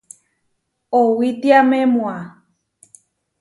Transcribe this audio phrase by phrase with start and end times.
[0.99, 2.15] Owítiamemua.